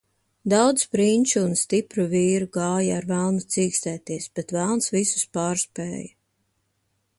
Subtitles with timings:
[0.51, 6.13] Daudz prinču un stipru vīru gāja ar velnu cīkstēties, bet velns visus pārspēja.